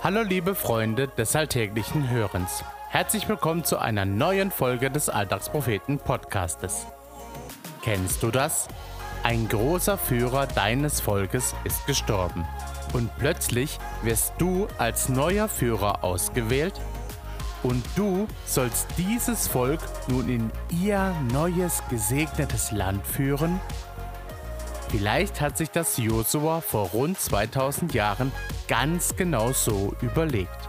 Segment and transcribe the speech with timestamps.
[0.00, 2.62] Hallo liebe Freunde des alltäglichen Hörens.
[2.88, 6.86] Herzlich willkommen zu einer neuen Folge des Alltagspropheten Podcastes.
[7.82, 8.68] Kennst du das?
[9.24, 12.46] Ein großer Führer deines Volkes ist gestorben
[12.92, 16.74] und plötzlich wirst du als neuer Führer ausgewählt
[17.64, 23.58] und du sollst dieses Volk nun in ihr neues gesegnetes Land führen?
[24.90, 28.30] Vielleicht hat sich das Josua vor rund 2000 Jahren
[28.68, 30.68] ganz genau so überlegt.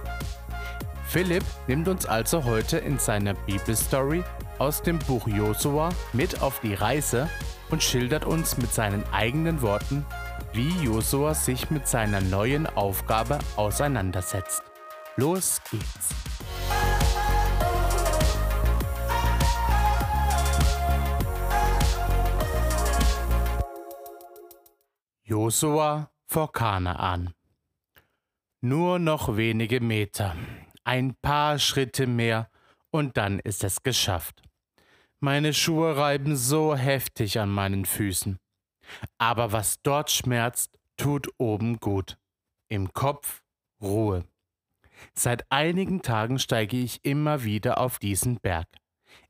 [1.08, 4.24] Philipp nimmt uns also heute in seiner Bibelstory
[4.58, 7.30] aus dem Buch Josua mit auf die Reise
[7.70, 10.06] und schildert uns mit seinen eigenen Worten,
[10.54, 14.64] wie Josua sich mit seiner neuen Aufgabe auseinandersetzt.
[15.16, 16.10] Los geht's!
[25.24, 27.34] Josua vor Kanaan.
[28.62, 30.36] Nur noch wenige Meter,
[30.84, 32.50] ein paar Schritte mehr
[32.92, 34.42] und dann ist es geschafft.
[35.20, 38.38] Meine Schuhe reiben so heftig an meinen Füßen.
[39.18, 42.18] Aber was dort schmerzt, tut oben gut.
[42.70, 43.44] Im Kopf
[43.82, 44.26] Ruhe.
[45.14, 48.68] Seit einigen Tagen steige ich immer wieder auf diesen Berg.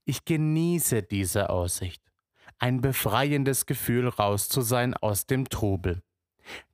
[0.05, 2.02] Ich genieße diese Aussicht
[2.59, 6.02] ein befreiendes Gefühl, raus zu sein aus dem Trubel.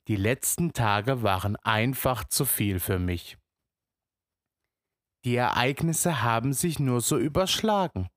[0.08, 3.38] Die letzten Tage waren einfach zu viel für mich.
[5.24, 8.10] Die Ereignisse haben sich nur so überschlagen.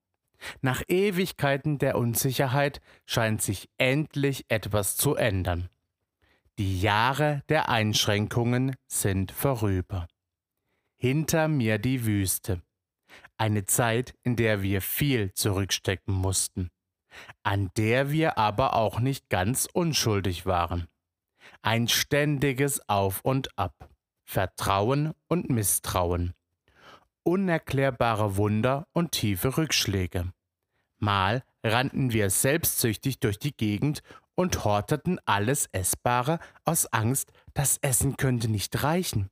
[0.61, 5.69] Nach Ewigkeiten der Unsicherheit scheint sich endlich etwas zu ändern.
[6.59, 10.07] Die Jahre der Einschränkungen sind vorüber.
[10.97, 12.63] Hinter mir die Wüste.
[13.37, 16.71] Eine Zeit, in der wir viel zurückstecken mussten
[17.43, 20.89] an der wir aber auch nicht ganz unschuldig waren.
[21.63, 23.91] Ein ständiges Auf und Ab,
[24.25, 26.35] Vertrauen und Misstrauen,
[27.25, 30.33] unerklärbare Wunder und tiefe Rückschläge.
[30.99, 34.03] Mal rannten wir selbstsüchtig durch die Gegend
[34.37, 39.29] und horteten alles Essbare aus Angst, das Essen könnte nicht reichen.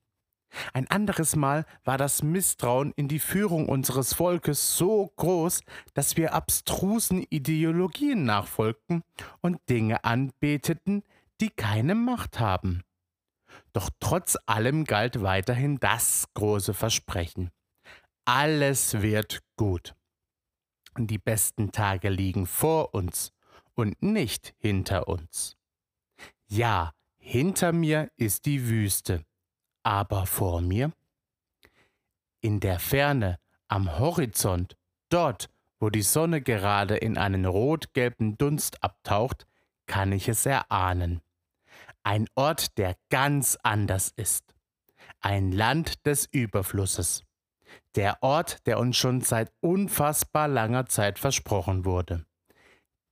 [0.72, 5.60] Ein anderes Mal war das Misstrauen in die Führung unseres Volkes so groß,
[5.94, 9.02] dass wir abstrusen Ideologien nachfolgten
[9.40, 11.04] und Dinge anbeteten,
[11.40, 12.82] die keine Macht haben.
[13.72, 17.50] Doch trotz allem galt weiterhin das große Versprechen.
[18.24, 19.94] Alles wird gut.
[20.98, 23.32] Die besten Tage liegen vor uns
[23.74, 25.56] und nicht hinter uns.
[26.46, 29.24] Ja, hinter mir ist die Wüste
[29.86, 30.90] aber vor mir?
[32.40, 34.76] In der Ferne, am Horizont,
[35.10, 35.48] dort,
[35.78, 39.46] wo die Sonne gerade in einen rot-gelben Dunst abtaucht,
[39.86, 41.22] kann ich es erahnen.
[42.06, 44.54] Ein Ort, der ganz anders ist.
[45.20, 47.24] Ein Land des Überflusses.
[47.96, 52.24] Der Ort, der uns schon seit unfassbar langer Zeit versprochen wurde.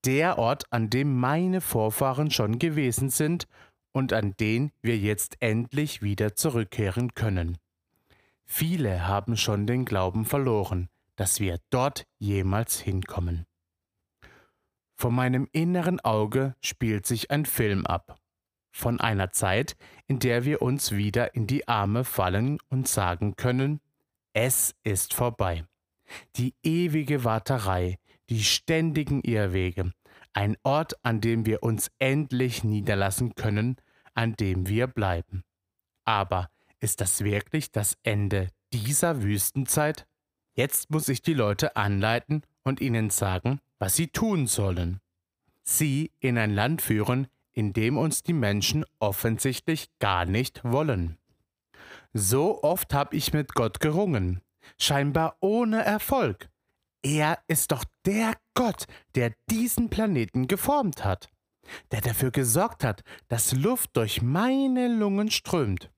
[0.05, 3.49] Der Ort, an dem meine Vorfahren schon gewesen sind
[3.91, 7.59] und an den wir jetzt endlich wieder zurückkehren können.
[8.45, 13.45] Viele haben schon den Glauben verloren, dass wir dort jemals hinkommen.
[14.95, 18.21] Vor meinem inneren Auge spielt sich ein Film ab.
[18.77, 19.77] Von einer Zeit,
[20.09, 23.81] in der wir uns wieder in die Arme fallen und sagen können,
[24.33, 25.65] es ist vorbei.
[26.35, 27.99] Die ewige Warterei,
[28.29, 29.93] die ständigen Irrwege,
[30.33, 33.77] ein Ort, an dem wir uns endlich niederlassen können,
[34.13, 35.45] an dem wir bleiben.
[36.05, 40.05] Aber ist das wirklich das Ende dieser Wüstenzeit?
[40.55, 45.01] Jetzt muss ich die Leute anleiten und ihnen sagen, was sie tun sollen.
[45.63, 51.19] Sie in ein Land führen, in dem uns die Menschen offensichtlich gar nicht wollen.
[52.13, 54.41] So oft habe ich mit Gott gerungen,
[54.79, 56.49] scheinbar ohne Erfolg.
[57.03, 61.29] Er ist doch der Gott, der diesen Planeten geformt hat
[61.91, 65.91] der dafür gesorgt hat, dass Luft durch meine Lungen strömt.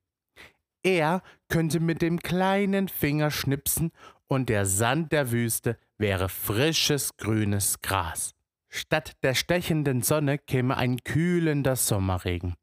[0.82, 3.92] Er könnte mit dem kleinen Finger schnipsen
[4.28, 8.34] und der Sand der Wüste wäre frisches grünes Gras.
[8.76, 12.56] Statt der stechenden Sonne käme ein kühlender Sommerregen.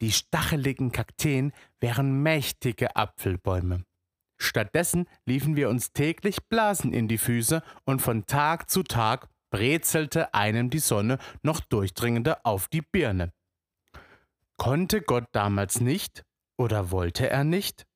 [0.00, 3.84] Die stacheligen Kakteen wären mächtige Apfelbäume.
[4.38, 10.32] Stattdessen liefen wir uns täglich Blasen in die Füße und von Tag zu Tag brezelte
[10.32, 13.34] einem die Sonne noch durchdringender auf die Birne.
[14.56, 16.24] Konnte Gott damals nicht
[16.56, 17.86] oder wollte er nicht?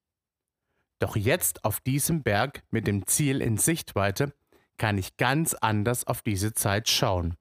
[0.98, 4.34] Doch jetzt auf diesem Berg mit dem Ziel in Sichtweite
[4.76, 7.38] kann ich ganz anders auf diese Zeit schauen.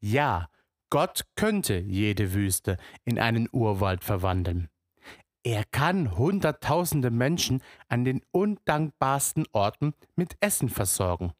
[0.00, 0.48] Ja,
[0.90, 4.68] Gott könnte jede Wüste in einen Urwald verwandeln.
[5.42, 11.32] Er kann Hunderttausende Menschen an den undankbarsten Orten mit Essen versorgen.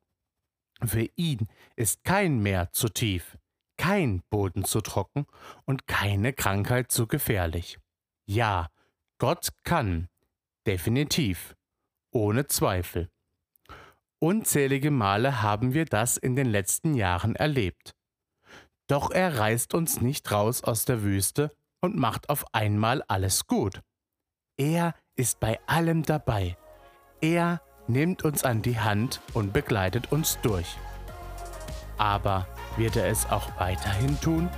[0.84, 3.36] Für ihn ist kein Meer zu tief,
[3.76, 5.26] kein Boden zu trocken
[5.64, 7.78] und keine Krankheit zu gefährlich.
[8.26, 8.68] Ja,
[9.18, 10.08] Gott kann,
[10.66, 11.56] definitiv,
[12.12, 13.10] ohne Zweifel.
[14.20, 17.95] Unzählige Male haben wir das in den letzten Jahren erlebt.
[18.88, 21.50] Doch er reißt uns nicht raus aus der Wüste
[21.80, 23.80] und macht auf einmal alles gut.
[24.56, 26.56] Er ist bei allem dabei.
[27.20, 30.76] Er nimmt uns an die Hand und begleitet uns durch.
[31.98, 32.46] Aber
[32.76, 34.48] wird er es auch weiterhin tun?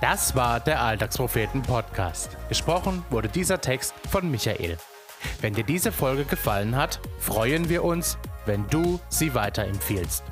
[0.00, 2.36] Das war der Alltagspropheten Podcast.
[2.48, 4.76] Gesprochen wurde dieser Text von Michael.
[5.40, 10.24] Wenn dir diese Folge gefallen hat, freuen wir uns, wenn du sie weiterempfiehlst.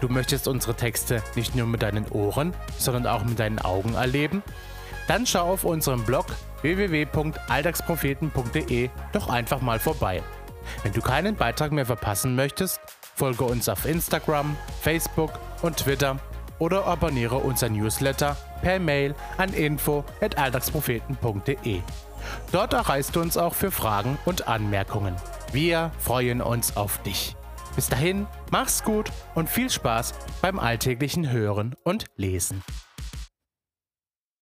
[0.00, 4.42] Du möchtest unsere Texte nicht nur mit deinen Ohren, sondern auch mit deinen Augen erleben?
[5.08, 6.26] Dann schau auf unserem Blog
[6.62, 10.22] www.alltagspropheten.de doch einfach mal vorbei.
[10.82, 12.80] Wenn du keinen Beitrag mehr verpassen möchtest,
[13.14, 16.18] folge uns auf Instagram, Facebook und Twitter
[16.58, 21.82] oder abonniere unser Newsletter per Mail an info@alltagspropheten.de.
[22.52, 25.16] Dort erreichst du uns auch für Fragen und Anmerkungen.
[25.52, 27.36] Wir freuen uns auf dich.
[27.74, 32.62] Bis dahin, mach's gut und viel Spaß beim alltäglichen Hören und Lesen.